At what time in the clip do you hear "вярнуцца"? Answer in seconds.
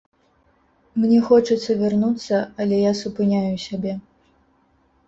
1.83-2.41